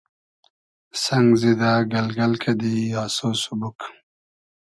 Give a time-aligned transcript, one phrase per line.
[1.03, 3.79] سئنگ زیدۂ گئلگئل کئدی آسۉ سوبوگ